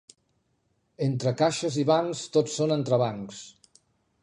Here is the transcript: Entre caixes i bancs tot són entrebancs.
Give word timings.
Entre 1.07 1.33
caixes 1.41 1.77
i 1.83 1.85
bancs 1.91 2.23
tot 2.39 2.51
són 2.57 2.75
entrebancs. 2.79 3.45